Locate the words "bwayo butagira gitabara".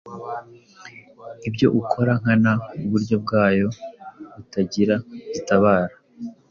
3.23-5.95